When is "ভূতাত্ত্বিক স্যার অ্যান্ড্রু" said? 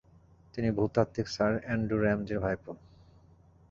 0.77-1.97